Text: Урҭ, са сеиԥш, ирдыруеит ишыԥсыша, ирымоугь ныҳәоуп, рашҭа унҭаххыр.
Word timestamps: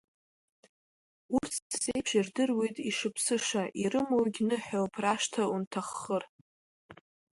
Урҭ, 1.35 1.53
са 1.69 1.77
сеиԥш, 1.83 2.11
ирдыруеит 2.15 2.77
ишыԥсыша, 2.89 3.63
ирымоугь 3.81 4.39
ныҳәоуп, 4.47 4.93
рашҭа 5.03 5.43
унҭаххыр. 5.53 6.23